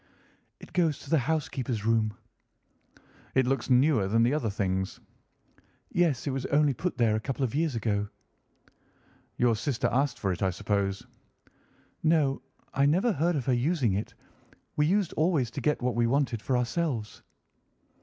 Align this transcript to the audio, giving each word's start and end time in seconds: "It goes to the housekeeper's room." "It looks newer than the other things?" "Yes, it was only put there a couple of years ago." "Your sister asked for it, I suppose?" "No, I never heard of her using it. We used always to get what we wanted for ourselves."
"It 0.59 0.73
goes 0.73 0.97
to 1.01 1.11
the 1.11 1.19
housekeeper's 1.19 1.85
room." 1.85 2.17
"It 3.35 3.45
looks 3.45 3.69
newer 3.69 4.07
than 4.07 4.23
the 4.23 4.33
other 4.33 4.49
things?" 4.49 4.99
"Yes, 5.91 6.25
it 6.25 6.31
was 6.31 6.47
only 6.47 6.73
put 6.73 6.97
there 6.97 7.15
a 7.15 7.19
couple 7.19 7.43
of 7.43 7.53
years 7.53 7.75
ago." 7.75 8.09
"Your 9.37 9.55
sister 9.55 9.87
asked 9.91 10.17
for 10.17 10.31
it, 10.31 10.41
I 10.41 10.49
suppose?" 10.49 11.05
"No, 12.01 12.41
I 12.73 12.87
never 12.87 13.11
heard 13.11 13.35
of 13.35 13.45
her 13.45 13.53
using 13.53 13.93
it. 13.93 14.15
We 14.75 14.87
used 14.87 15.13
always 15.13 15.51
to 15.51 15.61
get 15.61 15.83
what 15.83 15.93
we 15.93 16.07
wanted 16.07 16.41
for 16.41 16.57
ourselves." 16.57 17.21